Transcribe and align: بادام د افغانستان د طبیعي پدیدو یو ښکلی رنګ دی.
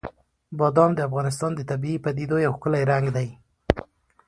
بادام 0.57 0.91
د 0.95 0.99
افغانستان 1.09 1.51
د 1.55 1.61
طبیعي 1.71 1.97
پدیدو 2.05 2.37
یو 2.45 2.53
ښکلی 2.57 2.83
رنګ 2.91 3.05
دی. 3.15 3.27